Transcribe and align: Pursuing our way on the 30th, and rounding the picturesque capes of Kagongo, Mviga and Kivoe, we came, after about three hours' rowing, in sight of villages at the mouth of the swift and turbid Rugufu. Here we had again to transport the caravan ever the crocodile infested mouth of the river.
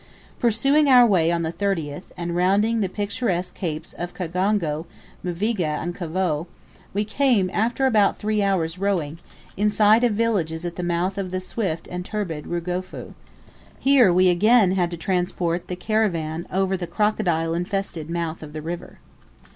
Pursuing 0.39 0.87
our 0.87 1.05
way 1.05 1.31
on 1.31 1.43
the 1.43 1.53
30th, 1.53 2.05
and 2.17 2.35
rounding 2.35 2.81
the 2.81 2.89
picturesque 2.89 3.53
capes 3.53 3.93
of 3.93 4.15
Kagongo, 4.15 4.87
Mviga 5.23 5.63
and 5.77 5.93
Kivoe, 5.95 6.47
we 6.91 7.05
came, 7.05 7.51
after 7.53 7.85
about 7.85 8.17
three 8.17 8.41
hours' 8.41 8.79
rowing, 8.79 9.19
in 9.55 9.69
sight 9.69 10.03
of 10.03 10.13
villages 10.13 10.65
at 10.65 10.75
the 10.75 10.81
mouth 10.81 11.19
of 11.19 11.29
the 11.29 11.39
swift 11.39 11.87
and 11.87 12.03
turbid 12.03 12.45
Rugufu. 12.47 13.13
Here 13.79 14.11
we 14.11 14.25
had 14.25 14.31
again 14.37 14.75
to 14.89 14.97
transport 14.97 15.67
the 15.67 15.75
caravan 15.75 16.47
ever 16.51 16.75
the 16.75 16.87
crocodile 16.87 17.53
infested 17.53 18.09
mouth 18.09 18.41
of 18.41 18.53
the 18.53 18.61
river. 18.63 18.97